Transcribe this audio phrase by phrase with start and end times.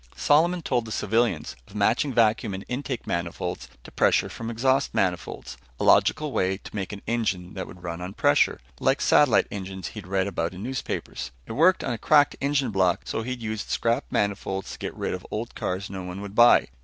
[0.15, 5.57] Solomon told the civilians of matching vacuum in intake manifolds to pressure from exhaust manifolds.
[5.79, 9.89] A logical way to make an engine that would run on pressure, like satellite engines
[9.89, 11.29] he'd read about in newspapers.
[11.45, 15.13] It worked on a cracked engine block, so he'd used scrap manifolds to get rid
[15.13, 16.69] of old cars no one would buy.